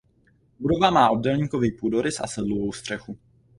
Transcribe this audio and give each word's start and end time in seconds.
Budova 0.59 0.89
má 0.89 1.09
obdélníkový 1.09 1.71
půdorys 1.71 2.19
a 2.19 2.27
sedlovou 2.27 2.73
střechu. 2.73 3.17